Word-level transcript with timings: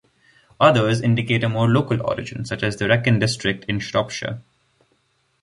Others 0.59 1.01
indicate 1.01 1.43
a 1.43 1.47
more 1.49 1.69
local 1.69 2.01
origin, 2.03 2.43
such 2.43 2.63
as 2.63 2.75
the 2.75 2.85
Wrekin 2.87 3.19
district 3.19 3.65
in 3.65 3.77
Shropshire. 3.77 4.41